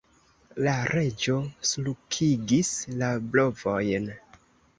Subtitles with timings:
[0.67, 1.35] La Reĝo
[1.73, 4.11] sulkigis la brovojn.